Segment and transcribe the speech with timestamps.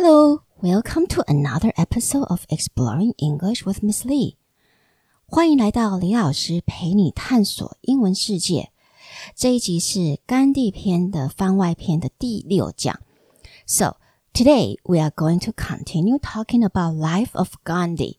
[0.00, 4.36] Hello, welcome to another episode of Exploring English with Miss Lee.
[5.26, 8.70] 欢迎来到李老师陪你探索英文世界。
[9.34, 13.00] 这一集是甘地篇的番外篇的第六讲。
[13.66, 13.96] So
[14.32, 18.18] today we are going to continue talking about life of Gandhi.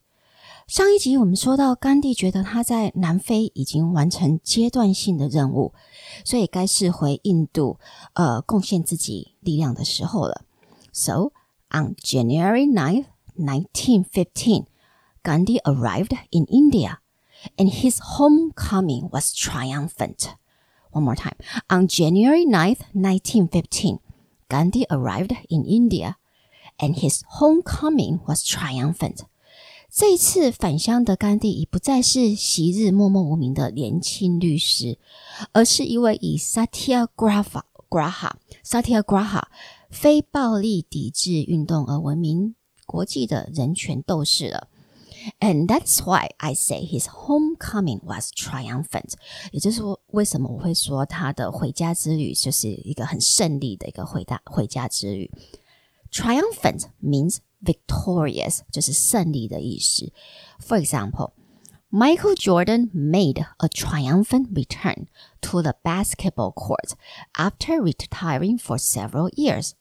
[0.68, 5.74] 上一集我们说到，甘地觉得他在南非已经完成阶段性的任务，
[6.26, 7.78] 所以该是回印度，
[8.16, 10.42] 呃，贡献自己力量的时候了。
[10.92, 11.32] So
[11.74, 14.68] on January 9th, 1915,
[15.24, 17.00] Gandhi arrived in India,
[17.58, 20.36] and his homecoming was triumphant.
[20.92, 21.38] One more time.
[21.70, 24.00] On January 9th, 1915,
[24.50, 26.18] Gandhi arrived in India,
[26.80, 29.26] and his homecoming was triumphant.
[29.92, 35.00] 这一次返乡的甘地已不再是昔日默默无名的年轻律师，
[35.52, 38.32] 而是一位以 Satyagraha Graha
[38.64, 39.44] Satyagraha
[39.94, 42.56] 非暴力抵制运动而闻名
[42.86, 44.68] 国际的人权斗士了。
[45.42, 49.16] And that's why I say his homecoming was triumphant。
[49.52, 55.30] 也就是说，为什么我会说他的回家之旅就是一个很胜利的一个回大回家之旅？
[56.12, 60.12] Triumphant means victorious，就是胜利的意思。
[60.60, 61.34] For example,
[61.92, 65.08] Michael Jordan made a triumphant return
[65.42, 66.94] to the basketball court
[67.34, 69.74] after retiring for several years.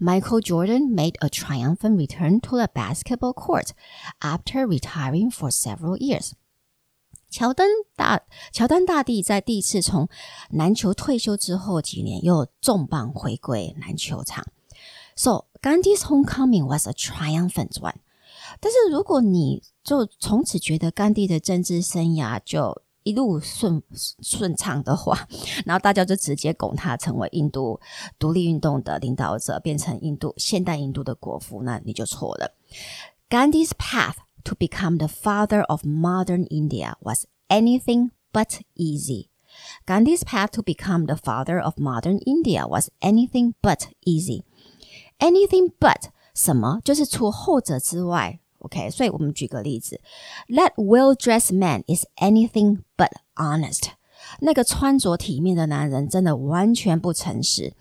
[0.00, 3.72] Michael Jordan made a triumphant return to the basketball court
[4.20, 6.32] after retiring for several years.
[7.30, 10.08] 乔丹大乔丹大帝在第一次从
[10.50, 14.46] 篮球退休之后几年，又重磅回归篮球场。
[15.14, 17.96] So Gandhi's homecoming was a triumphant one.
[18.60, 23.81] 但是如果你就从此觉得甘地的政治生涯就 一路顺
[24.21, 25.17] 顺畅的话，
[25.65, 27.79] 然后大家就直接拱他成为印度
[28.19, 32.53] 独立运动的领导者，变成印度现代印度的国父，那你就错了。
[33.29, 39.29] Gandhi's path to become the father of modern India was anything but easy.
[39.85, 44.43] Gandhi's path to become the father of modern India was anything but easy.
[45.19, 48.90] Anything but 什么就是除后者之外 ，OK？
[48.90, 50.00] 所以我们举个例子，
[50.48, 53.90] That well-dressed man is anything but honest。
[54.40, 57.74] 那个穿着体面的男人真的完全不诚实。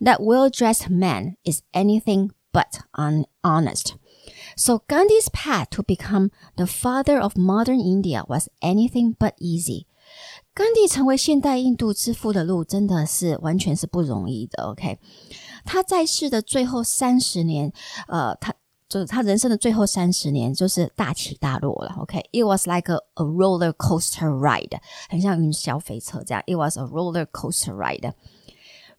[0.00, 2.80] That well-dressed man is anything but
[3.42, 3.94] honest.
[4.56, 9.86] So Gandhi's path to become the father of modern India was anything but easy.
[10.54, 14.64] 甘地成为现代印度之父的路真的是完全是不容易的。
[14.64, 14.98] OK，
[15.64, 17.72] 他在世的最后三十年，
[18.06, 18.54] 呃，他
[18.88, 21.94] 就是他人生的最后三十年，就是大起大落了。
[21.98, 22.46] OK，it、okay?
[22.46, 24.78] was like a, a roller coaster ride，
[25.08, 26.42] 很像云霄飞车这样。
[26.46, 28.12] It was a roller coaster ride.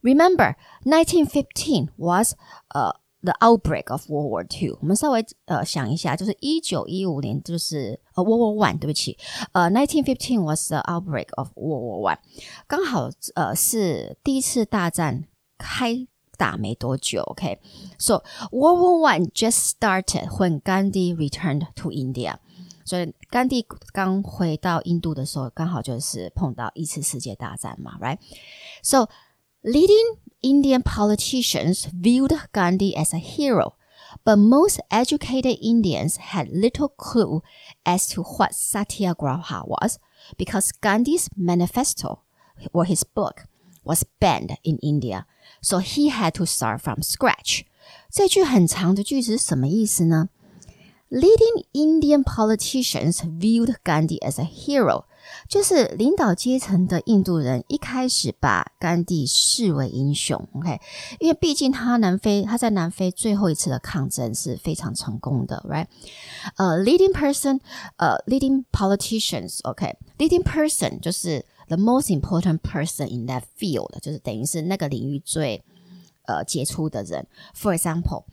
[0.02, 2.34] Remember, 1915 was
[2.70, 4.78] 呃、uh, the outbreak of World War Two。
[4.82, 9.18] 我们稍微呃想一下，就是一九一五年，就是呃 World War One，对不起，
[9.54, 12.18] 呃1915 was the outbreak of World War One，
[12.68, 15.26] 刚好呃是第一次大战
[15.58, 16.06] 开
[16.38, 22.38] 打没多久，OK，so World War One just started when Gandhi returned to India。
[22.86, 29.08] 所以甘地刚回到印度的时候，刚好就是碰到一次世界大战嘛，right？So
[29.62, 33.76] leading Indian politicians viewed Gandhi as a hero,
[34.26, 37.42] but most educated Indians had little clue
[37.86, 40.00] as to what satyagraha was
[40.38, 42.20] because Gandhi's manifesto
[42.74, 43.46] or his book
[43.84, 45.26] was banned in India
[45.62, 47.66] so he had to start from scratch.
[48.10, 50.30] 这句很长的句子是什么意思呢？
[51.10, 55.04] Leading Indian politicians viewed Gandhi as a hero，
[55.48, 60.48] 就是领导阶层的印度人一开始把甘地视为英雄。
[60.54, 60.80] OK，
[61.20, 65.86] 因为毕竟他南非他在南非最后一次的抗争是非常成功的，right？
[66.56, 67.60] 呃、uh,，leading person，
[67.98, 70.44] 呃、uh,，leading politicians，OK，leading、okay?
[70.44, 71.46] person 就是。
[71.68, 75.64] the most important person in that field，就是等于是那个领域最
[76.26, 77.28] 呃杰出的人。
[77.56, 78.26] For example,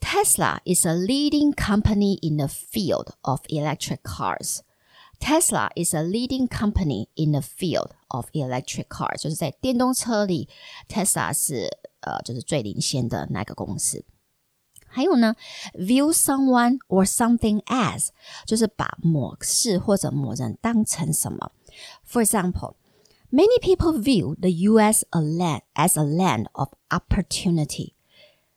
[0.00, 4.60] Tesla is a leading company in the field of electric cars.
[5.20, 10.48] Tesla is a leading company in the field of electric cars，就是在电动车里，
[10.88, 11.68] Tesla 是
[12.00, 14.04] 呃就是最领先的那个公司。
[14.86, 15.34] 还有呢，
[15.74, 18.08] view someone or something as，
[18.44, 21.52] 就是把某事或者某人当成什么。
[22.04, 22.76] For example,
[23.30, 25.04] many people view the U.S.
[25.10, 27.94] A land, as a land of opportunity.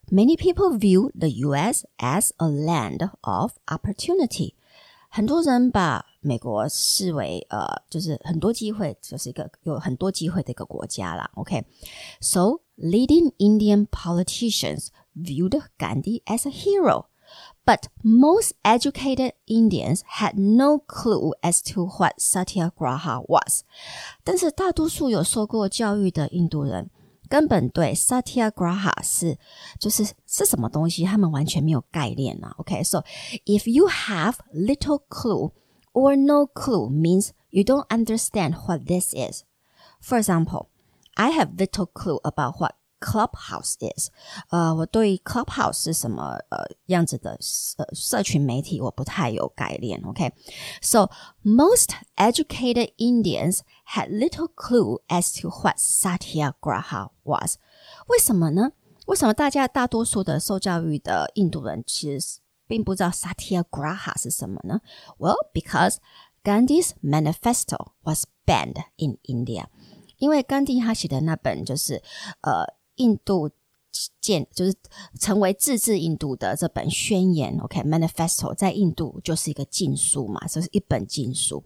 [0.10, 1.86] Many people view the U.S.
[1.98, 4.54] as a land of opportunity.
[5.10, 11.32] 很多人把美国视为呃，就是很多机会，就是一个有很多机会的一个国家啦。
[11.36, 12.60] OK，so、okay?
[12.78, 17.06] leading Indian politicians viewed Gandhi as a hero.
[17.66, 23.64] But most educated Indians had no clue as to what satyagraha was.
[24.24, 26.90] 但是大多数有受过教育的印度人
[27.28, 29.38] 根本对 satyagraha 是
[29.80, 32.56] 就是是什么东西，他们完全没有概念啊。
[32.58, 33.42] OK，so、okay?
[33.46, 35.52] if you have little clue
[35.92, 39.44] or no clue means you don't understand what this is.
[40.00, 40.68] For example,
[41.16, 44.10] I have little clue about what Clubhouse is，
[44.50, 47.38] 呃，我对 Clubhouse 是什么呃样子的
[47.78, 50.02] 呃社群媒体我不太有概念。
[50.04, 51.12] OK，so、okay?
[51.44, 53.60] most educated Indians
[53.94, 57.58] had little clue as to what Satyagraha was。
[58.08, 58.72] 为什么呢？
[59.06, 64.82] 为什么大家大多数的受教育的印度人其实并不知道 Satyagraha 是什么呢？
[65.20, 65.98] Well, because
[66.44, 69.66] Gandhi's manifesto was banned in India。
[70.18, 72.02] 因为甘地他写的那本就是
[72.42, 72.66] 呃
[73.02, 73.50] 印度
[74.22, 74.76] 建就是
[75.20, 81.64] 成为自治印度的这本宣言，OK，manifesto、okay, 在印度就是一个禁书嘛，这是一本禁书。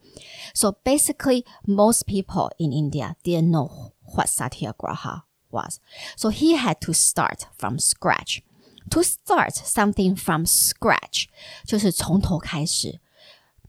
[0.53, 5.79] So basically, most people in India didn't know what satyagraha was.
[6.15, 8.39] So he had to start from scratch.
[8.91, 11.25] To start something from scratch
[11.65, 12.99] 就是从头开始。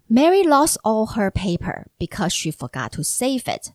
[0.09, 3.73] Mary lost all her paper because she forgot to save it.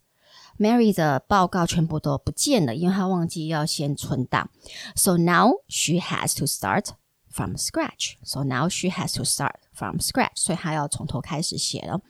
[0.59, 4.50] Mary 的报告全部都不见了，因为她忘记要先存档。
[4.95, 6.89] So now she has to start
[7.29, 8.15] from scratch.
[8.24, 10.35] So now she has to start from scratch.
[10.35, 12.01] 所以她要从头开始写了。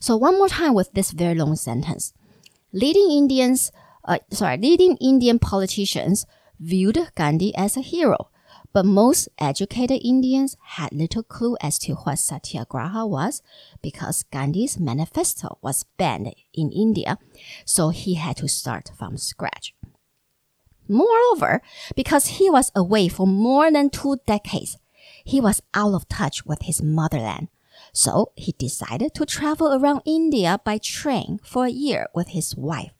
[0.00, 2.10] So one more time with this very long sentence.
[2.72, 3.70] Leading Indians,
[4.04, 6.22] uh, sorry, leading Indian politicians
[6.60, 8.28] viewed Gandhi as a hero.
[8.74, 13.42] But most educated Indians had little clue as to what satyagraha was
[13.82, 17.18] because Gandhi's manifesto was banned in India,
[17.64, 19.74] so he had to start from scratch.
[20.88, 21.62] Moreover,
[21.94, 24.76] because he was away for more than two decades,
[25.24, 27.48] he was out of touch with his motherland.
[27.92, 32.92] So he decided to travel around India by train for a year with his wife.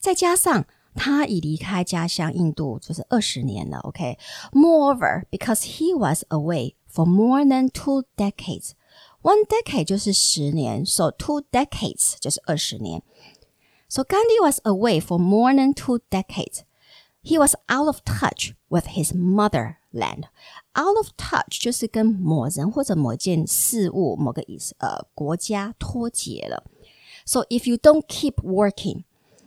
[0.00, 8.72] 再加上 他已离开家乡印度就是二十年了，OK。Moreover, because he was away for more than two decades,
[9.22, 13.02] one decade 就是十年，so two decades 就是二十年。
[13.88, 16.60] So Gandhi was away for more than two decades.
[17.22, 20.24] He was out of touch with his motherland.
[20.74, 26.64] Out of touch 就是跟某人或者某件事物、某个意思呃国家脱节了。
[27.24, 29.04] So if you don't keep working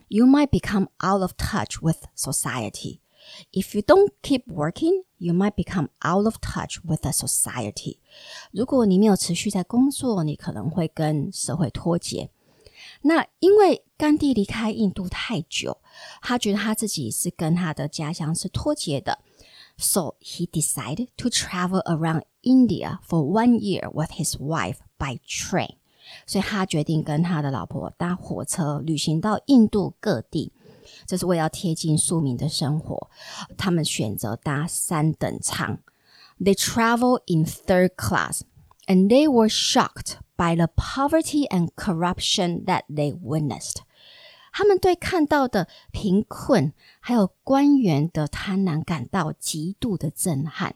[0.09, 3.01] you might become out of touch with society.
[3.51, 7.97] If you don't keep working, you might become out of touch with the society.
[8.51, 12.29] 如果你没有持续在工作，你可能会跟社会脱节。
[13.01, 15.81] 那因为甘地离开印度太久，
[16.21, 19.19] 他觉得他自己是跟他的家乡是脱节的，
[19.77, 25.77] so he decided to travel around India for one year with his wife by train.
[26.26, 30.52] 所以他决定跟他的老婆搭火车旅行到印度各地，
[31.06, 33.10] 这是为了贴近庶民的生活。
[33.56, 35.78] 他们选择搭三等舱
[36.38, 38.40] ，They travel in third class,
[38.86, 43.76] and they were shocked by the poverty and corruption that they witnessed.
[44.52, 50.74] 他们对看到的贫困还有官员的贪婪感到极度的震撼。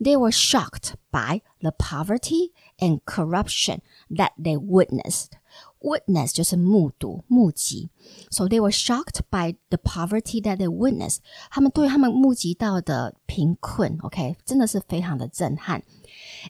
[0.00, 3.80] They were shocked by the poverty and corruption
[4.10, 5.32] that they witnessed.
[5.80, 7.90] Witness 就是目睹、目击，
[8.30, 11.18] so they were shocked by the poverty that they witnessed。
[11.50, 15.82] 他们对他们目击到的贫困，OK，真的是非常的震撼。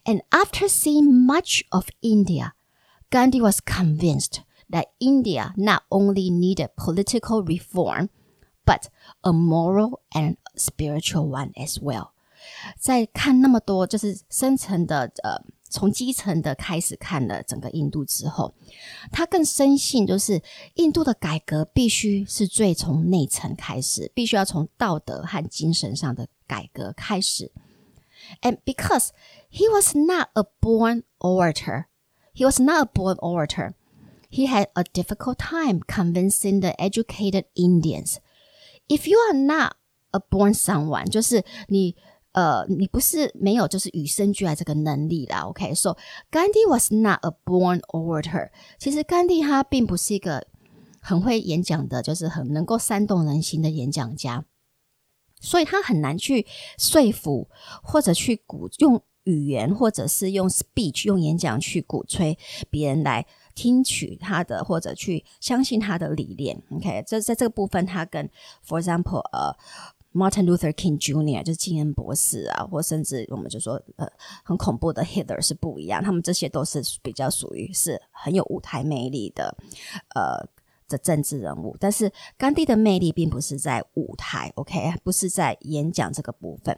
[0.05, 2.53] And after seeing much of India,
[3.11, 8.09] Gandhi was convinced that India not only needed political reform,
[8.65, 8.89] but
[9.21, 12.13] a moral and spiritual one as well.
[12.79, 18.55] 在看那么多就是深层的呃，从基层的开始看了整个印度之后，
[19.11, 20.43] 他更深信就是
[20.75, 27.51] 印度的改革必须是最从内层开始，必须要从道德和精神上的改革开始。
[28.43, 29.11] And because
[29.51, 31.85] he was not a born orator,
[32.35, 33.75] he was not a born orator.
[34.29, 38.17] He had a difficult time convincing the educated Indians.
[38.89, 39.77] If you are not
[40.11, 41.95] a born someone，就是你
[42.34, 45.42] 呃，你不是没有就是与生俱来这个能力啦。
[45.42, 45.98] OK，so、
[46.32, 48.50] Gandhi was not a born orator。
[48.80, 50.48] 其实甘地他并不是一个
[51.02, 54.46] 很会演讲的，就是很能够煽动人心的演讲家，
[55.42, 56.48] 所以他很难去
[56.78, 57.50] 说服
[57.84, 62.38] 或者去鼓用语言或者是用 speech 用演讲去鼓吹
[62.70, 66.64] 别人来听取他的或者去相信他的理念。
[66.72, 68.30] OK，这在这个部分，他跟
[68.66, 69.54] for example 呃。
[70.14, 71.42] Martin Luther King Jr.
[71.44, 74.06] 就是金恩博士啊，或甚至我们就说呃
[74.44, 79.56] 很恐怖的 Hitler 是不一样，他们这些都是比较属于是很有舞台魅力的
[80.14, 80.46] 呃
[80.90, 81.78] 的政治人物。
[81.80, 86.78] 但是甘地的魅力并不是在舞台，OK，不是在演讲这个部分，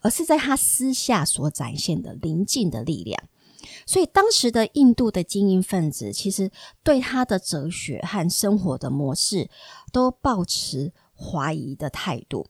[0.00, 3.22] 而是在他私下所展现的临近的力量。
[3.86, 6.50] 所以当时的印度的精英分子其实
[6.82, 9.48] 对他的哲学和生活的模式
[9.92, 12.48] 都抱持怀疑的态度。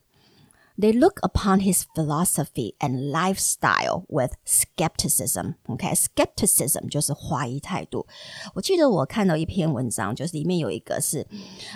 [0.75, 5.55] They look upon his philosophy and lifestyle with skepticism.
[5.67, 8.07] OK, skepticism 就是怀疑态度。
[8.55, 11.27] 我记得我看到一篇文章，就是里面有一个是，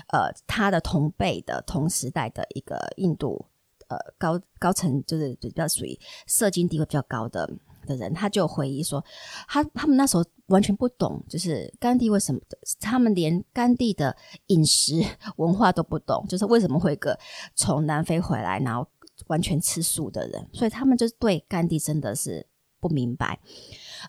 [0.08, 3.46] 呃，他的同辈的同时代的一个印度
[3.88, 7.48] 呃高高层，就是比较属于社经地位比较高的
[7.86, 9.06] 的人，他就回忆说，
[9.48, 12.42] 他他们那时候完全不懂，就是甘地为什么，
[12.80, 14.16] 他们连甘地的
[14.48, 15.04] 饮食
[15.38, 17.18] 文化都不懂，就是为什么会个
[17.56, 18.88] 从南非回来，然后
[19.28, 22.46] 完全吃素的人，所以他们就是对甘地真的是
[22.80, 23.40] 不明白。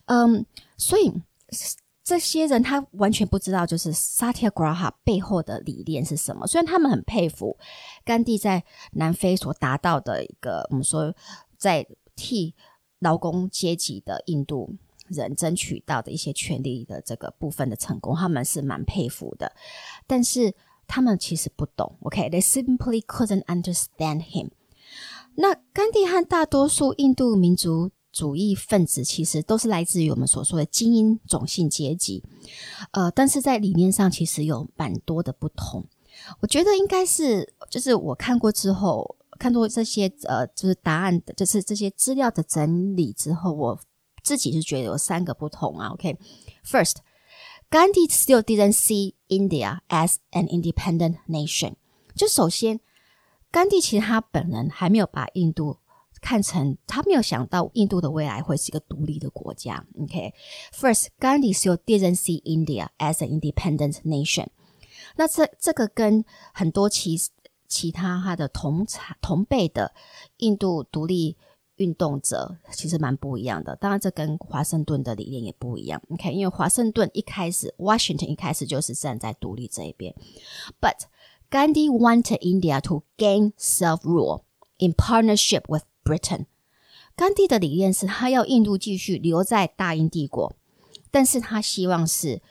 [0.05, 0.45] 嗯，
[0.77, 1.13] 所以
[2.03, 6.47] 这些人他完全不知道，就是 Satyagraha 背后的理念是什么。
[6.47, 7.57] 虽然他们很佩服
[8.05, 11.13] 甘地在南非所达到的一个，我们说
[11.57, 12.55] 在替
[12.99, 14.75] 劳工阶级的印度
[15.09, 19.51] 人争取到的一些权利的这个部分的成功，他们是蛮佩服的。
[20.07, 20.53] 但是
[20.87, 24.49] 他们其实不懂，OK？They simply couldn't understand him。
[25.35, 32.23] 那甘地和大多数印度民族主义分子其实都是来自于我们所说的精英种姓阶级，
[32.91, 35.85] 呃，但是在理念上其实有蛮多的不同。
[36.41, 43.79] 我觉得应该是，就是我看过之后，看过这些呃，就是答案，就是这些资料的整理之后，我
[44.23, 45.89] 自己是觉得有三个不同啊。
[45.89, 51.75] OK，First，Gandhi still didn't see India as an independent nation。
[52.15, 52.79] 就首先。
[53.51, 55.79] 甘地其实他本人还没有把印度
[56.21, 59.83] 看成，他没有想到印度的未来会是一个独立的国家。
[59.99, 64.49] OK，First，Gandhi still didn't see India as an independent nation。
[65.15, 66.23] 那这这个跟
[66.53, 67.19] 很多其
[67.67, 69.95] 其他他的同产同辈的
[70.37, 71.35] 印度独立
[71.79, 73.75] 运动者其实蛮不一样的。
[73.77, 76.01] 当然，这跟华盛顿的理念也不一样。
[76.09, 80.13] OK，因为华盛顿一开始，Washington 一开始就是站在独立这一边
[80.79, 81.07] ，But
[81.49, 84.43] Gandhi wanted India to gain self-rule
[84.77, 86.45] in partnership with Britain。
[87.15, 90.55] 甘地的理念是他要印度继续留在大英帝国，
[91.09, 92.41] 但是他希望是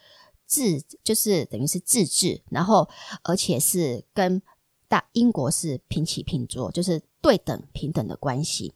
[0.46, 2.88] 自，就是等于是自治，然后
[3.22, 4.42] 而且是跟
[4.88, 8.74] 大英国是平起平坐，就是对等平等的关系。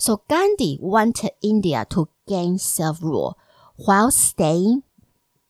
[0.00, 3.36] So Gandhi wanted India to gain self-rule
[3.76, 4.82] while staying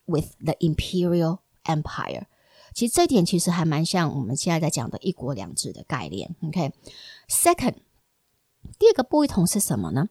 [0.07, 2.27] with the imperial empire.
[2.75, 6.37] 其实这一点其实还蛮像我们现在在讲的一国两制的概念。
[6.43, 7.75] OK，second，、okay?
[8.79, 10.09] 第二个不同是什么呢？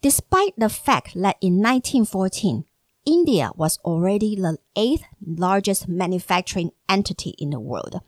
[0.00, 2.64] Despite the fact that in 1914
[3.04, 8.00] India was already the eighth largest manufacturing entity in the world.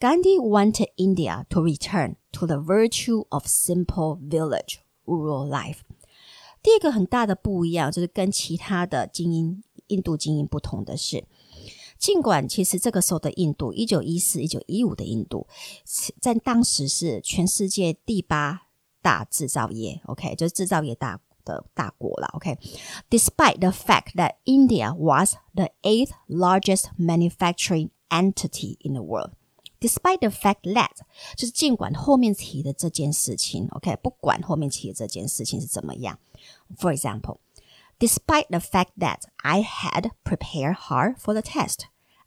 [0.00, 5.78] Gandhi wanted India to return to the virtue of simple village rural life.
[6.62, 11.24] 第二个很大的不一样，就是跟其他的精英印度精英不同的是，
[11.98, 15.46] 尽管其实这个时候的印度，一九一四、一九一五的印度，
[16.20, 18.68] 在当时是全世界第八
[19.00, 29.32] 大制造业，OK，就是制造业大的大国了，OK。Despite the fact that India was the eighth largest manufacturing entity in the world。
[29.84, 30.90] Despite the fact that，
[31.36, 36.18] 就是尽管后面提的这件事情，OK，不管后面提的这件事情是怎么样，
[36.78, 41.80] For example。Despite the fact that I had prepared hard for the test,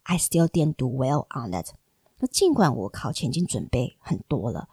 [0.04, 1.72] I still didn't do well on it.
[2.18, 4.68] 那尽管我考前已经准备很多了，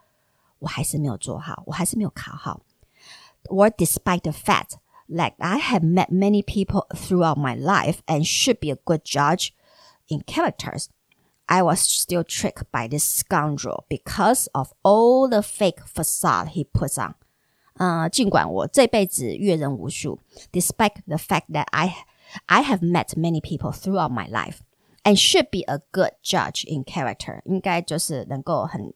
[0.59, 2.61] 我还是没有做好，我还是没有考好。
[3.45, 4.77] Or despite the fact
[5.09, 9.49] that I had met many people throughout my life and should be a good judge
[10.07, 10.85] in characters,
[11.47, 16.97] I was still tricked by this scoundrel because of all the fake facade he puts
[16.97, 17.15] on.
[17.75, 20.19] 呃，尽管我这辈子阅人无数，
[20.51, 21.93] despite the fact that I
[22.45, 24.59] I have met many people throughout my life
[25.03, 28.93] and should be a good judge in character，应该就是能够很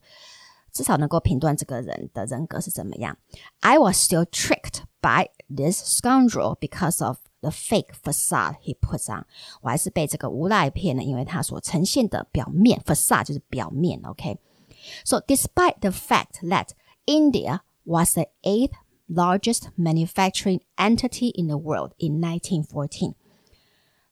[0.71, 3.17] 至少能够评断这个人的人格是怎么样。
[3.61, 9.25] I was still tricked by this scoundrel because of the fake facade he puts on。
[9.61, 14.01] 我还是被这个无赖骗了，因为他所呈现的表面 facade 就是表面。
[14.03, 16.69] OK，so despite the fact that
[17.05, 18.73] India was the eighth
[19.07, 23.13] largest manufacturing entity in the world in 1914.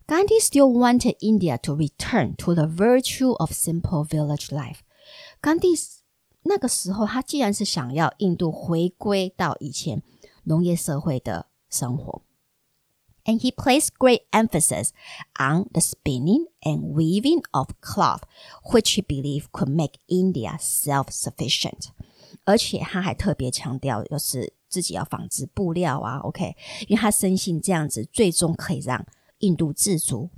[0.05, 4.79] Gandhi still wanted India to return to the virtue of simple village life.
[5.41, 5.75] Gandhi
[6.43, 10.03] 那个时候，他既然是想要印度回归到以前
[10.43, 12.21] 农业社会的生活。
[13.27, 14.89] and he placed great emphasis
[15.39, 18.23] on the spinning and weaving of cloth,
[18.71, 21.89] which he believed could make India self-sufficient.
[22.45, 26.55] 而且他还特别强调，就是自己要纺织布料啊，OK，
[26.87, 29.05] 因为他深信这样子最终可以让
[29.39, 30.29] 印度自足、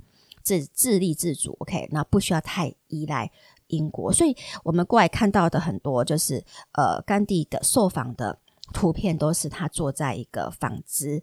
[0.42, 3.32] 自自立自主，OK，那不需要太依赖
[3.68, 4.12] 英国。
[4.12, 8.38] 所以我们过来看到的很多就是呃甘地的受访的
[8.72, 11.22] 图片，都是他坐在一个纺织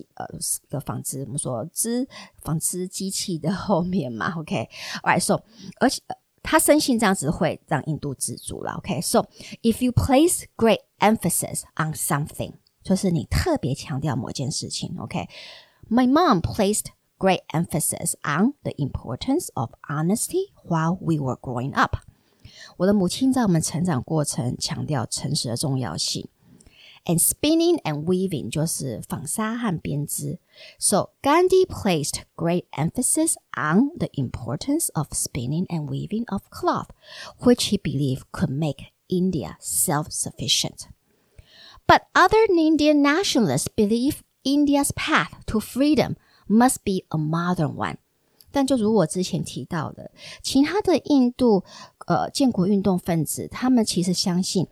[0.00, 2.08] 机呃一个纺织我们说织
[2.42, 4.68] 纺织机器的后面嘛，OK。
[5.20, 5.42] So，
[5.80, 6.02] 而且。
[6.44, 9.28] 他深信这样子会让印度自主了，OK？So
[9.62, 19.70] if you place great emphasis on something，就是你特别强调某件事情，OK？My mom placed great emphasis on the importance of
[19.88, 21.98] honesty while we were growing up。
[22.78, 26.28] 我的母亲在我们成长过程强调诚实的重要性。
[27.05, 30.39] and spinning and weaving 就是纺纱和编织。
[30.79, 36.89] So Gandhi placed great emphasis on the importance of spinning and weaving of cloth,
[37.39, 40.87] which he believed could make India self-sufficient.
[41.87, 46.17] But other Indian nationalists believe India's path to freedom
[46.47, 47.97] must be a modern one.
[48.51, 50.09] 但就如我之前提到的，
[50.41, 51.63] 其他的印度
[52.07, 54.67] 呃建国运动分子，他们其实相信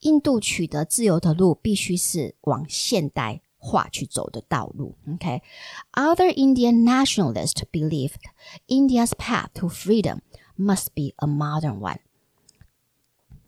[0.00, 4.96] 印度取得自由的路必须是往现代化去走的道路。
[5.14, 6.34] OK，other、okay?
[6.34, 8.20] Indian nationalists believed
[8.66, 10.18] India's path to freedom
[10.58, 11.98] must be a modern one.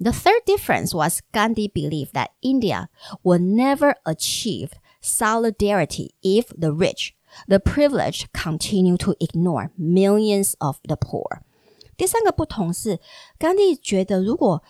[0.00, 2.88] The third difference was Gandhi believed that India
[3.22, 7.14] would never achieve solidarity if the rich
[7.47, 11.41] the privilege continue to ignore millions of the poor。
[11.97, 12.99] 第三个不同是，
[13.37, 14.63] 甘地觉得如果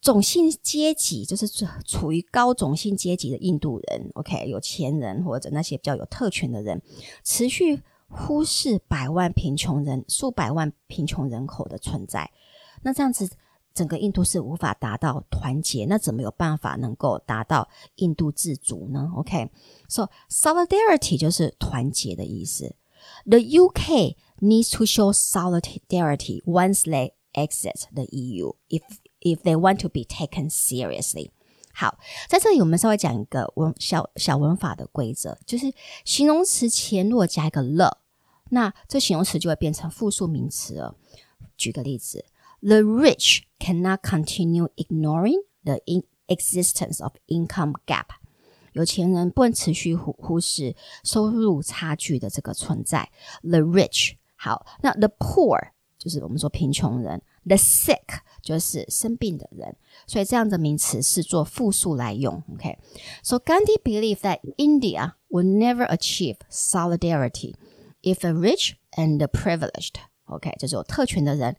[0.00, 1.46] 种姓阶级就是
[1.84, 6.80] 处于高种姓阶级的印度人，OK，有钱人或者那些比较有特权的人，
[7.24, 12.30] 持续忽视百万贫穷人、数百万贫穷人口的存在，
[12.82, 13.28] 那这样子。
[13.78, 22.74] 整个印度是无法达到团结，那怎么有办法能够达到印度自主呢？OK，so solidarity 就是团结的意思。
[23.24, 28.82] The UK needs to show solidarity once they exit the EU if
[29.20, 31.30] if they want to be taken seriously。
[31.72, 35.72] 好，在这里我们稍微讲一个文小小文法的规则，就是
[36.04, 37.98] 形容词前如果加一个了，
[38.50, 40.96] 那这形容词就会变成复数名词了。
[41.56, 42.24] 举个例子。
[42.61, 45.79] The rich cannot continue ignoring the
[46.27, 48.05] existence of income gap。
[48.71, 53.11] 有钱人不能持续忽忽视收入差距的这个存在。
[53.41, 62.43] The rich 好，那 the poor 就是我们说贫穷人，the sick 就是生病的人，所以这样的名词是做复数来用。
[62.53, 67.55] OK，so Gandhi believed that India would never achieve solidarity
[68.01, 69.95] if the rich and the privileged
[70.28, 71.56] OK，就是有特权的人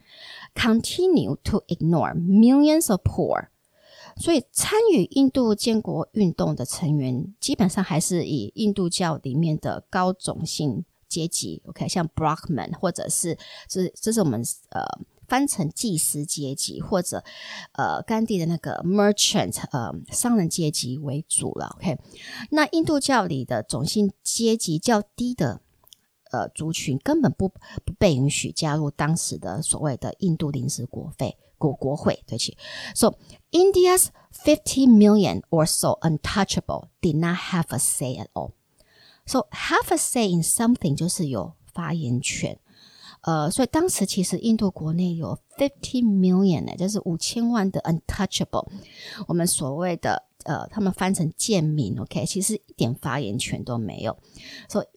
[0.55, 3.47] ，continue to ignore millions of poor。
[4.17, 14.83] 所以参与印度建国运动的成员，基本上还是以印度教里面的高种姓阶级，OK，像 Brahman，或者是这这是我们呃
[15.27, 17.23] 翻成祭司阶级，或者
[17.73, 21.97] 呃甘地的那个 merchant，呃商人阶级为主了，OK。
[22.51, 25.61] 那印度教里的种姓阶级较低的。
[26.29, 32.57] 呃族群根本不不被允许加入当时的所谓的印度临时国会国国会，对不起。
[32.95, 33.15] So
[33.51, 38.51] India's fifty million or so untouchable did not have a say at all.
[39.25, 42.59] So have a say in something 就是有发言权。
[43.21, 48.65] 呃，所以当时其实印度国内有 fifty million 呢，就是五千万的 untouchable，
[49.27, 54.17] 我们所谓的呃，他们翻成贱民，OK，其实一点发言权都没有。
[54.69, 54.87] 所以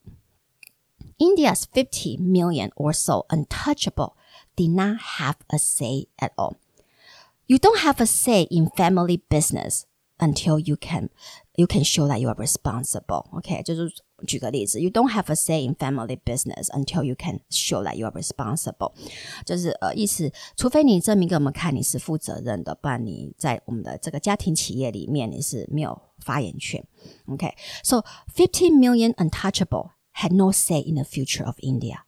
[1.22, 4.14] India's 50 million or so untouchable
[4.56, 6.56] did not have a say at all.
[7.48, 9.86] You don't have a say in family business
[10.20, 11.10] until you can
[11.56, 13.28] you can show that you are responsible.
[13.32, 13.92] OK，就是
[14.28, 18.94] 举个例子，You don't have a say in family business until you can show that you are responsible。
[19.46, 26.84] 就是呃，意思，除非你证明给我们看你是负责任的，不然你在我们的这个家庭企业里面你是没有发言权。
[27.28, 28.04] OK，so
[28.36, 32.04] fifty million untouchable had no say in the future of India.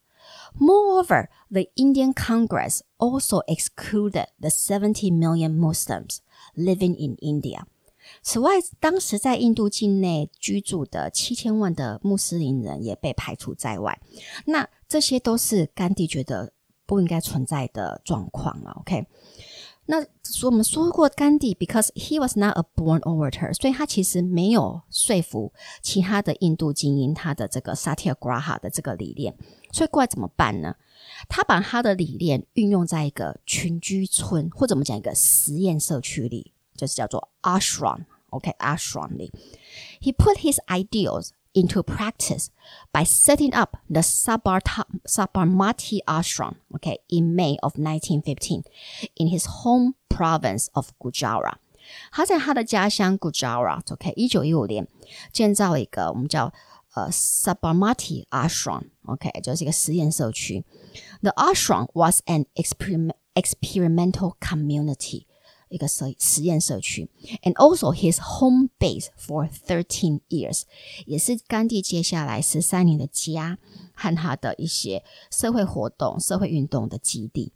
[0.56, 6.22] Moreover, the Indian Congress also excluded the 70 million Muslims
[6.56, 7.64] living in India.
[8.24, 14.02] 此外，当时在印度境内居住的七千万的穆斯林人也被排除在外。
[14.46, 16.52] 那这些都是甘地觉得
[16.88, 18.72] 不应该存在的状况了。
[18.80, 19.06] OK，
[19.87, 29.37] 那说我们说过甘地，because he was not a born orator，所以他其实没有说服其他的印度精英他的这个 satyagraha 的这个理念。
[29.73, 30.75] 所以过来怎么办呢？
[31.29, 39.31] 他把他的理念运用在一个群居村或者我们讲一个实验社区里，就是叫做 ashram，OK，ashram 里。
[40.01, 42.52] He put his ideals into practice
[42.94, 48.64] by setting up the Sabarmati Ashram, okay, in May of 1915
[49.16, 51.58] in his home province of Gujarat.
[52.12, 54.88] 他在他的家乡 Gujarat，OK，一九一五年
[55.32, 56.54] 建造了一个我们叫
[56.94, 60.64] 呃 Sabarmati Ashram，OK，、okay, 就是一个实验社区。
[61.22, 65.26] The ashram was an experiment experimental community
[65.69, 67.09] 一个实实验社区
[67.43, 70.63] ，and also his home base for thirteen years，
[71.07, 73.59] 也是甘地接下来十三年的家
[73.93, 77.53] 和他的一些社会活动、社会运动的基地。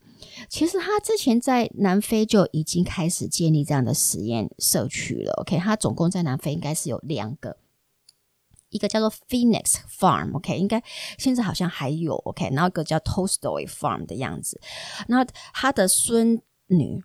[0.49, 5.33] 其实他之前在南非就已经开始建立这样的实验社区了。
[5.41, 7.57] OK，他总共在南非应该是有两个，
[8.71, 10.83] 一个叫做 Phoenix Farm，OK，应该
[11.19, 14.61] 现在好像还有 OK，然后一个叫 Tolstoy Farm 的样子。
[15.07, 17.05] 那他的孙女。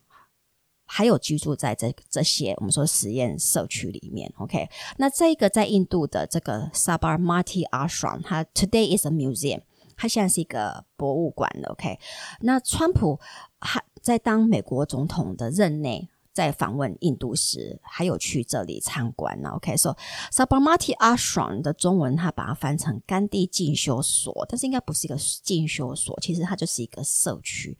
[0.95, 4.69] 还有居住在这这些我们说实验社区里面，OK？
[4.97, 9.61] 那这个在印度的这个 Sabarmati Ashram，它 Today is a museum，
[9.97, 11.97] 它现在是一个博物馆，OK？
[12.41, 13.19] 那川普
[13.59, 19.97] 还在当美国总统的任内，在访问印度时，还有去这里参观呢，OK？So
[20.31, 27.75] Sabarmati Ashram 的中文，它把它翻成甘地进修所，但是应该不是一个进修所，其实它就是一个社区。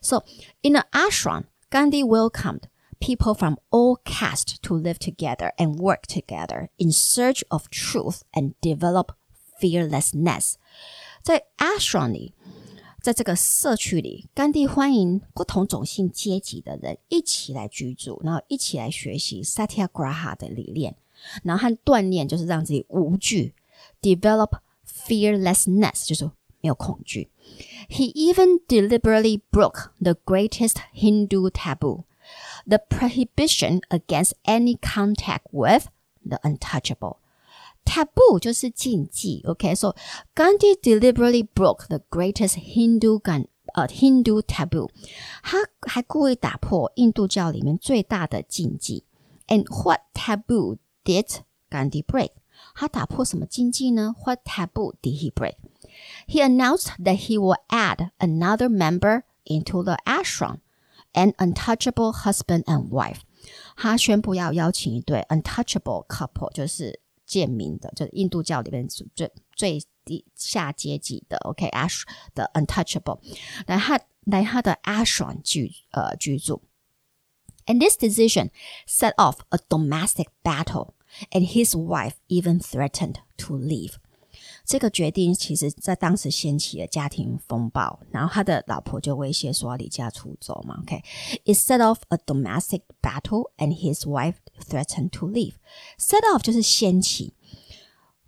[0.00, 0.22] So
[0.62, 2.63] in the ashram Gandhi welcomed
[2.99, 8.53] people from all castes to live together and work together in search of truth and
[8.61, 9.09] develop
[9.59, 10.53] fearlessness。
[11.21, 12.33] 在 ashram 里，
[13.01, 20.95] 在这个社区里，甘地欢迎不同种姓阶级的人一起来居住，然后一起来学习 satyagraha 的理念，
[21.43, 23.53] 然后和锻炼就是让自己无惧，
[24.01, 26.25] develop fearlessness 就是
[26.61, 27.29] 没有恐惧。
[27.87, 32.03] he even deliberately broke the greatest Hindu taboo,
[32.65, 35.87] the prohibition against any contact with
[36.25, 37.17] the untouchable.
[37.85, 39.95] Taboo 就是禁忌，OK？So
[40.35, 44.89] Gandhi deliberately broke the greatest Hindu 感呃 Hindu taboo，
[45.41, 49.05] 他还故意打破印度教里面最大的禁忌。
[49.47, 52.31] And what taboo did Gandhi break？
[52.75, 54.15] 他打破什么禁忌呢？
[54.25, 55.31] What taboo did he
[55.81, 60.59] break？he announced that he will add another member into the ashram,
[61.13, 63.21] an untouchable husband and wife.
[63.75, 72.03] 他宣布要邀请一对 untouchable couple，就是贱民的，就是印度教里面最最低下阶级的，OK，ash
[72.33, 73.19] 的 untouchable，
[73.65, 76.61] 来他来他的 ashram 居呃居住。
[77.65, 78.49] And this decision
[78.87, 80.93] set off a domestic battle,
[81.31, 83.95] and his wife even threatened to leave.
[84.64, 90.78] 这个决定其实在当时掀起了家庭风暴，然后他的老婆就威胁说要离家出走嘛。
[90.82, 95.54] OK，it set off a domestic battle and his wife threatened to leave.
[95.98, 97.34] Set off 就是掀起。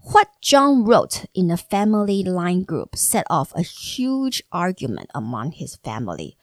[0.06, 5.76] What John wrote in the family line group set off a huge argument among his
[5.82, 6.36] family.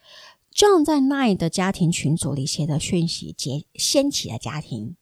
[0.52, 4.98] John 在 Line 的家庭群组里写的讯息，接掀起了家庭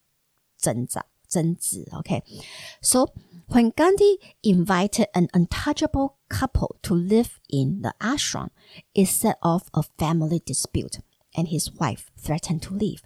[0.58, 1.88] 争吵争执。
[1.94, 3.08] OK，so、
[3.49, 8.49] When Gandhi invited an untouchable couple to live in the ashram,
[8.95, 11.01] it set off a family dispute,
[11.37, 13.03] and his wife threatened to leave.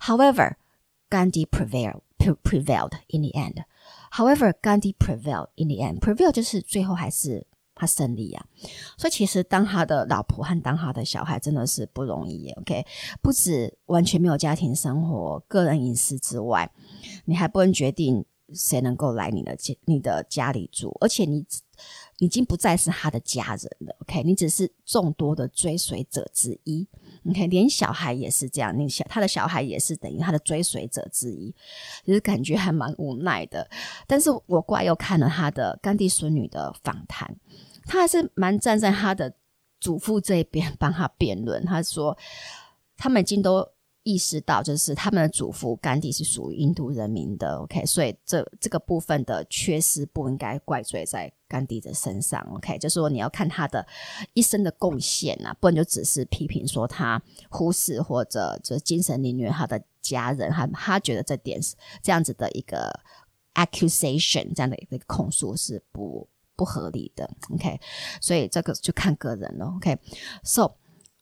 [0.00, 0.56] However,
[1.10, 3.64] Gandhi prevailed, prevailed in the end.
[4.10, 6.00] However, Gandhi prevailed in the end.
[6.00, 8.44] Prevail 就是最后还是他胜利啊。
[8.98, 12.52] 所以其实当他的老婆和当他的小孩真的是不容易耶。
[12.58, 12.84] OK，
[13.22, 16.70] 不止完全没有家庭生活、个人隐私之外，
[17.26, 20.95] 你还不能决定 谁能够来你的家你的家里住？
[21.01, 21.45] 而且你
[22.19, 24.23] 已经不再是他的家人了，OK？
[24.23, 26.87] 你只是众多的追随者之一
[27.29, 27.47] ，OK？
[27.47, 31.53] 连小孩也是这样，你小他的小孩也是等于他的追随者之一，
[32.05, 33.69] 就是感觉还蛮无奈的。
[34.07, 37.35] 但是我过来又看了他的甘地孙女的访谈，
[37.85, 39.33] 他还是蛮站在他的
[39.79, 41.65] 祖父这一边帮他辩论。
[41.65, 42.17] 他说
[42.97, 43.67] 他们已经都。
[44.03, 53.85] 意识到，就是他们的祖父甘地是属于印度人民的，OK，所以这这个部分的缺失不应该怪罪在甘地的身上，OK，就是说你要看他的
[54.33, 62.91] 一生的贡献啊，不能就只是批评说他忽视或者就精神凌虐他的家人，他他觉得这点是这样子的一个
[63.53, 67.79] accusation，这样的一个控诉是不不合理的，OK，
[68.19, 70.73] 所以这个就看个人了，OK，so。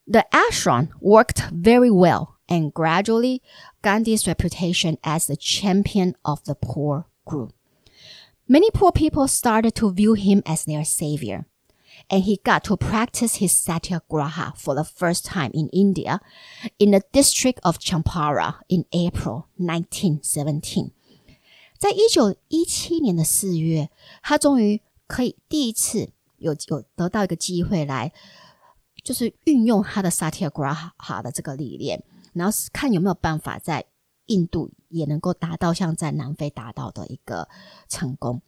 [0.08, 3.43] The ashram worked very well, and gradually
[3.83, 7.51] Gandhi's reputation as the champion of the poor grew.
[8.49, 11.47] Many poor people started to view him as their savior,
[12.09, 16.21] and he got to practice his satyagraha for the first time in India
[16.79, 20.93] in the district of Champara in April 1917.
[21.79, 23.91] 在一九一七年的四月，
[24.23, 28.13] 他终于可以第一次有有得到一个机会来，
[29.03, 32.03] 就是运用他的 satyagraha 的这个理念，
[32.34, 33.86] 然后看有没有办法在
[34.28, 37.48] 印度也能够达到像在南非达到的一个
[37.88, 38.42] 成功。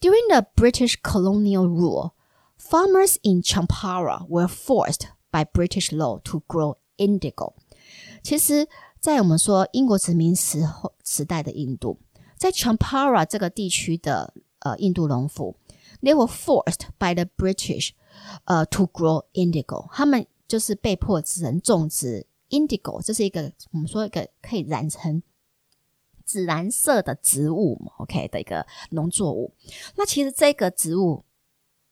[0.00, 2.12] During the British colonial rule,
[2.58, 7.54] farmers in Champara were forced by British law to grow indigo.
[8.22, 8.68] 其实，
[9.00, 11.98] 在我们说英国殖民时候时代的印度。
[12.36, 15.56] 在 Champara 这个地区的呃印度农夫
[16.00, 17.90] ，they were forced by the British
[18.44, 25.22] 呃 to grow indigo，他们就是被迫只能种植 indigo，这是一个我们说一个可以染成
[26.24, 29.54] 紫蓝色的植物，OK 的一个农作物。
[29.96, 31.24] 那其实这个植物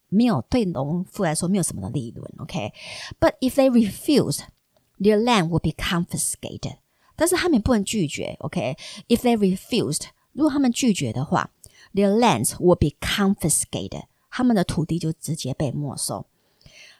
[0.08, 4.40] 没有对农夫来说没有什么的利润，OK，but if they refuse,
[4.98, 6.78] their land would be confiscated。
[7.16, 10.08] 但是他们不能拒绝，OK，if they refused。
[10.32, 11.50] 如果他们拒绝的话
[11.94, 16.26] ，their lands will be confiscated，他们的土地就直接被没收。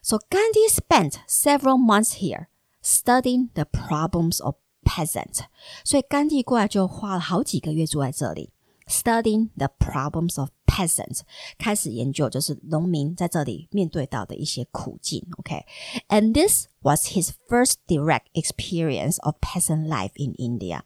[0.01, 2.47] So Gandhi spent several months here
[2.86, 5.42] studying the problems of peasants。
[5.84, 8.52] 所以甘地过来就花了好几个月住在这里，
[8.88, 11.22] studying the problems of peasants，
[11.58, 15.28] 开始研究就是农民在这里面对到的一些苦境。
[15.38, 16.34] OK，and、okay?
[16.34, 20.82] this was his first direct experience of peasant life in India。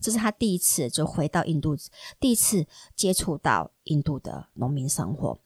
[0.00, 1.76] 这是他第一次就回到印度，
[2.18, 2.66] 第一次
[2.96, 5.38] 接触到印度的农民生活。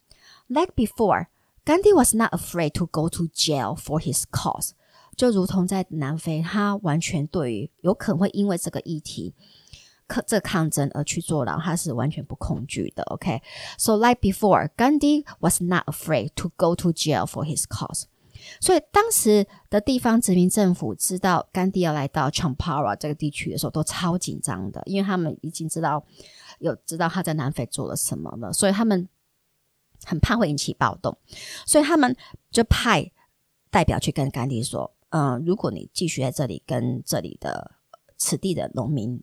[0.47, 1.27] Like before,
[1.63, 4.71] Gandhi was not afraid to go to jail for his cause。
[5.16, 9.34] 就如同在南非，他完全对于有可能会因为这个议题、
[10.08, 13.02] 抗这抗争而去坐牢，他是完全不恐惧的。
[13.04, 18.04] OK，so、like before, Gandhi was not afraid to go to jail for his cause。
[18.60, 26.04] 所以当时的地方殖民政府知道甘地要来到 Champara 这个地区的时候，都超紧张的，因为他们已经知道
[26.58, 29.08] 有知道他在南非做了什么了，所以他们
[30.04, 31.16] 很怕会引起暴动，
[31.64, 32.16] 所以他们
[32.50, 33.12] 就派
[33.70, 37.72] 代表去跟甘地说：“嗯，如果你继续在这里跟这里的
[38.16, 39.22] 此地的农民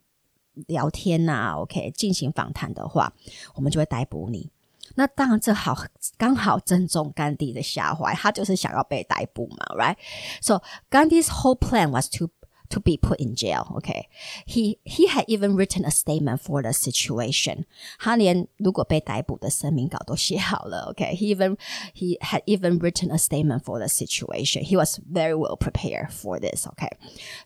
[0.67, 3.11] 聊天呐，OK，进行访谈的话，
[3.55, 4.51] 我们就会逮捕你。”
[4.95, 5.75] 那当然，这好
[6.17, 12.29] 刚好正中甘地的下怀，他就是想要被逮捕嘛，right？So Gandhi's whole plan was to
[12.70, 13.72] to be put in jail.
[13.76, 14.08] Okay,
[14.46, 17.64] he he had even written a statement for the situation.
[17.98, 20.92] 他连如果被逮捕的声明稿都写好了。
[20.94, 21.56] Okay, he even
[21.94, 24.64] he had even written a statement for the situation.
[24.64, 26.66] He was very well prepared for this.
[26.66, 26.90] Okay,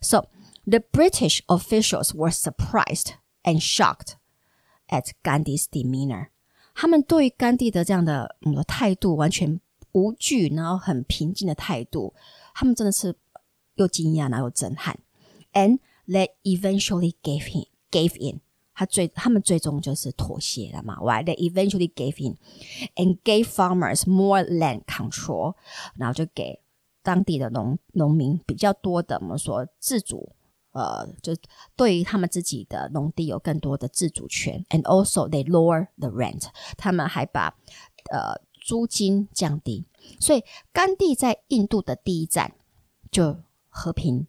[0.01, 0.27] so
[0.65, 4.15] the British officials were surprised and shocked
[4.89, 6.29] at Gandhi's demeanor.
[6.73, 9.59] 他们对甘地的这样的嗯态度完全
[9.91, 12.13] 无惧，然后很平静的态度，
[12.53, 13.15] 他们真的是
[13.75, 14.97] 又惊讶然后又震撼。
[15.54, 18.40] And they eventually gave him gave in，
[18.74, 22.36] 他最他们最终就是妥协了嘛？Why they eventually gave in
[22.96, 25.54] and gave farmers more land control，
[25.96, 26.60] 然后就给
[27.02, 30.32] 当地的农农民比较多的我们说自主。
[30.72, 31.32] 呃，就
[31.76, 37.56] 对于他们自己的农地有更多的自主权，and also they lower the rent，他们还把
[38.10, 39.86] 呃租金降低，
[40.18, 42.56] 所以甘地在印度的第一站
[43.08, 43.36] 就
[43.68, 44.26] 和平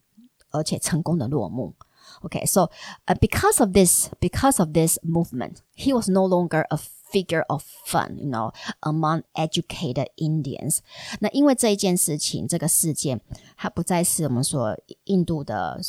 [0.55, 1.73] 而且成功的落幕。
[2.21, 2.69] Okay, so
[3.07, 7.63] uh, because of this, because of this movement, he was no longer a figure of
[7.85, 10.79] fun, you know, among educated Indians.
[11.19, 13.19] 那因为这一件事情，这个事件，
[13.57, 15.79] 它不再是我们说印度的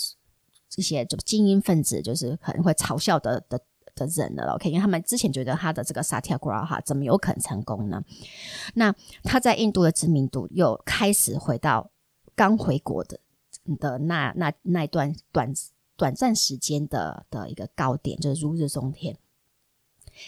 [0.76, 3.60] 一些就精英分子，就是可能会嘲笑的的
[3.94, 4.54] 的人了。
[4.54, 8.02] OK，因为他们之前觉得他的这个 Satyagraha 怎么有可能成功呢？
[8.74, 11.90] 那他在印度的知名度又开始回到
[12.34, 13.20] 刚回国的
[13.78, 15.52] 的那那那一段短
[15.96, 19.16] 短暂时间的的一个高点，就是如日中天。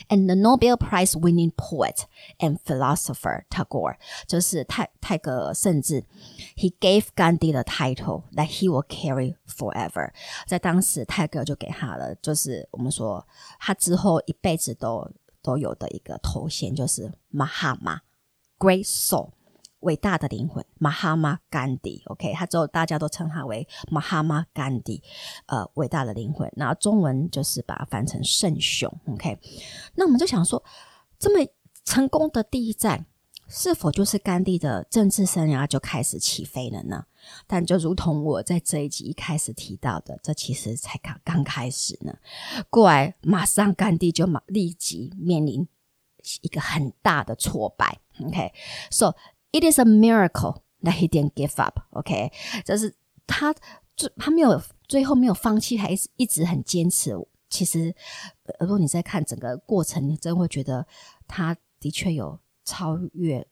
[0.09, 2.07] and the Nobel Prize winning poet
[2.39, 3.97] and philosopher Tagore，
[4.27, 6.05] 就是泰泰戈尔，甚至
[6.57, 10.13] he gave Gandhi the title that he will carry forever。
[10.47, 13.27] 在当时，泰戈尔就给他了，就是我们说
[13.59, 19.31] 他之后一辈子都都有的一个头衔，就是 Mahama，Great Soul。
[19.81, 25.01] 伟大的灵魂 mahomedy ok 他之后大家都称他为 mahomedy
[25.47, 26.51] 呃，伟大的灵魂。
[26.57, 29.39] 然后中文就是把它翻成圣雄，OK。
[29.95, 30.63] 那我们就想说，
[31.19, 31.47] 这么
[31.85, 33.07] 成功的第一站，
[33.49, 37.07] 是否就是甘地的政治生涯就开始起飞了呢？
[37.47, 42.17] 但就如同我在这一集一开始提到的，这其实才刚刚开始呢。
[42.69, 45.67] 过来，马上甘地就马立即面临
[46.43, 48.01] 一个很大的挫败。
[48.25, 49.15] OK，so
[49.52, 52.32] it is a miracle that he didn't give up。OK，
[52.66, 52.96] 就是
[53.28, 53.54] 他
[53.96, 57.14] 最他没有最后没有放弃，还是一直很坚持。
[57.50, 57.94] 其实，
[58.60, 60.86] 如果你在看整个过程，你真会觉得
[61.28, 62.40] 他的确有。
[62.66, 63.46] 超越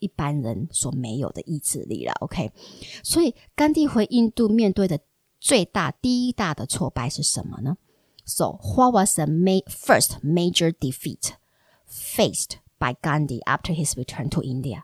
[0.00, 2.50] 一般人所没有的意志力了，OK？
[3.04, 4.98] 所以甘地回印度面对的
[5.38, 7.76] 最大第一大的挫败是什么呢？
[8.24, 11.34] So what was the ma first major defeat
[11.88, 14.82] faced by Gandhi after his return to India?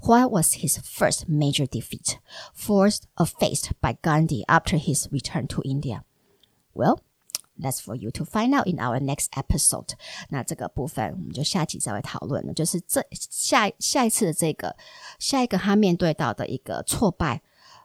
[0.00, 2.18] What was his first major defeat
[2.54, 6.04] forced or faced by Gandhi after his return to India?
[6.74, 7.00] Well,
[7.60, 9.92] That's for you to find out in our next episode。
[10.30, 12.52] 那这个部分我们就下集再会讨论了。
[12.52, 14.76] 就是这下下一次的这个
[15.18, 17.42] 下一个他面对到的一个挫败，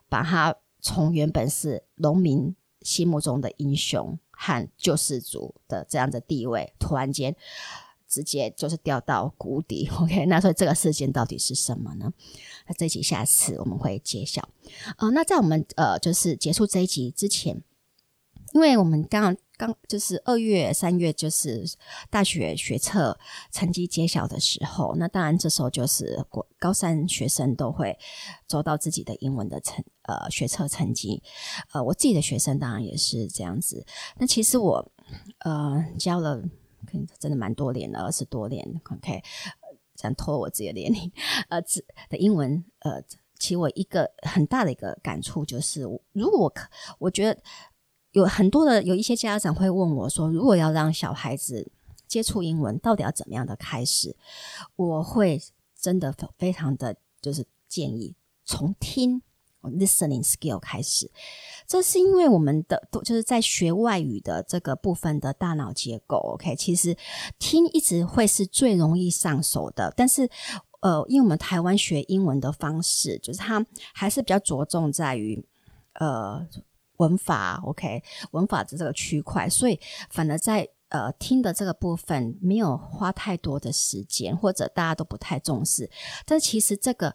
[0.08, 7.36] 把他从原本是农民心目中的英雄和救世主的这样的地位，突然间
[8.16, 9.90] 直接就是掉到谷底。
[10.00, 12.14] OK，那所以这个事件到底是什么呢？
[12.68, 14.48] 那这一集下次我们会揭晓。
[14.98, 17.62] 呃，那在我们呃就是结束这一集之前，
[18.54, 19.36] 因为我们刚刚。
[19.88, 21.64] 就是二月、三月，就是
[22.10, 23.18] 大学学测
[23.54, 24.94] 成绩揭晓的时候。
[24.98, 27.98] 那当然，这时候就是国高三学生都会
[28.48, 31.24] 走到自己的英文的成呃学测成绩。
[31.72, 33.86] 呃，我自己的学生当然也是这样子。
[34.18, 34.92] 那其实我
[35.40, 36.44] 呃教了，
[37.20, 38.64] 真的蛮多年了，二十多年。
[38.92, 39.24] OK，
[39.96, 41.12] 想透我自己的年龄，
[41.50, 41.62] 呃，
[42.10, 43.04] 的英文呃，
[43.40, 45.82] 其我一个很大的一个感触就是，
[46.14, 46.68] 如果可，
[47.00, 47.42] 我觉得。
[48.12, 51.70] 有很多的有一些家长会问我说：“如果要让小孩子
[52.08, 54.16] 接触英文，到底要怎么样的开始？”
[54.78, 55.38] 我会
[55.78, 59.22] 真的非常的就是建议从听
[59.72, 61.12] listening skill 开始。
[61.68, 66.96] 这是因为我们的就是在学外语的这个部分的大脑结构，OK，其实
[67.40, 69.94] 听一直会是最容易上手的。
[69.96, 70.30] 但是，
[70.82, 75.46] 呃，因为我们台湾学英文的方式，就是它还是比较着重在于
[75.96, 76.48] 呃。
[76.98, 78.02] 文法，OK，
[78.32, 79.78] 文法的这个区块，所以
[80.10, 85.92] 反而在呃听的这个部分没有花太多的时间，或者大家都不太重视。
[86.26, 87.14] 但其实这个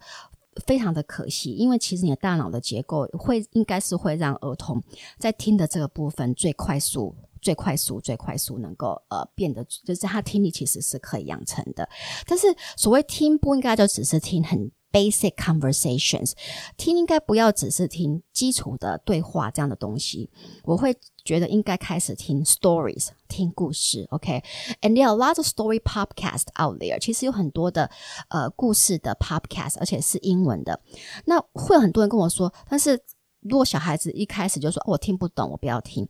[0.66, 4.82] 非常的可惜，因为其实你的大脑的结构会应该是会让儿童
[5.18, 11.88] 在听的这个部分最快速、最快速、最快速能够呃变得，就是他听力其实是可以养成的。
[12.26, 14.70] 但是所谓听不应该就只是听很。
[14.92, 16.32] Basic conversations，
[16.76, 20.28] 听应该不要只是听基础的对话这样的东西，
[20.64, 24.06] 我会觉得应该开始听 stories，听故事。
[24.10, 26.98] OK，and there are lots of story podcast out there。
[26.98, 27.88] 其实有很多的
[28.30, 30.80] 呃故事的 podcast，而且是英文的。
[31.26, 33.00] 那会有很多人跟我说，但是。
[33.40, 36.06] 如果小孩子一开始就说“我听不懂，我不要听”，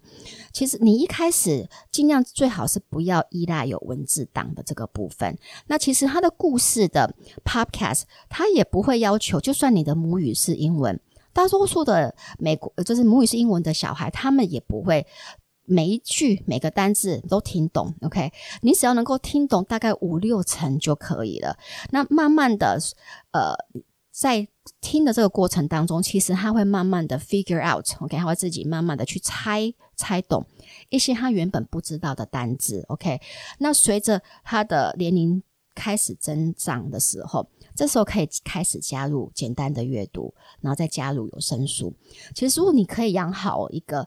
[0.53, 5.39] 其实你一开始尽量最好是不要依赖有文字档的这个部分。
[5.69, 7.15] 那其实他的故事的
[7.45, 10.99] podcast，他也不会要求，就算你的母语是英文，
[11.33, 15.07] 大多数的美国就是母语是英文的小孩，他们也不会
[15.65, 17.95] 每一句每个单字都听懂。
[18.03, 21.57] OK，你只要能够听懂大概五六成就可以了。
[21.91, 22.77] 那慢慢的，
[23.31, 23.55] 呃。
[24.21, 24.47] 在
[24.83, 30.45] 听的这个过程当中，其实他会慢慢的 figure out，OK，他会自己慢慢的去猜猜懂
[30.91, 33.19] 一些他原本不知道的单字，OK。
[33.61, 35.43] 那随着他的年龄
[35.75, 41.95] 开始增长的时候，这时候可以开始加入简单的阅读，然后再加入有声书。
[42.35, 44.07] 其实如果你可以养好一个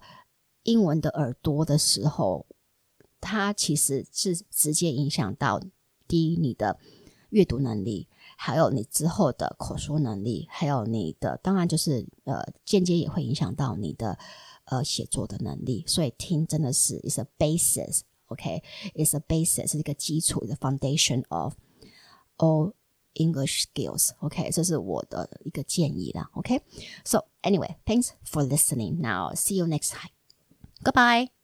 [0.61, 2.45] 英文的耳朵的时候，
[3.19, 5.59] 它其实是直接影响到
[6.07, 6.77] 第一你的
[7.31, 8.07] 阅读能力。
[8.37, 14.17] 还有你之后的口说能力，还有你的，当然就是呃，间接也会影响到你的
[14.65, 15.83] 呃写作的能力。
[15.87, 21.53] 所以听真的是 is a basis，OK，is a basis 是一个基础的 foundation of
[22.37, 22.73] all
[23.13, 26.61] English skills，OK，这是我的一个建议啦，OK。
[27.05, 28.99] So anyway，thanks for listening.
[29.01, 30.11] Now see you next time.
[30.83, 31.42] Goodbye.